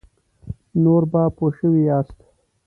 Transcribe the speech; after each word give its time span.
نور 0.83 1.03
به 1.11 1.21
پوه 1.37 1.51
شوي 1.57 1.81
یاست. 1.89 2.17